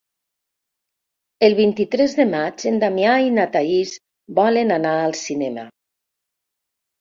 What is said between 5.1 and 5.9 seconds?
cinema.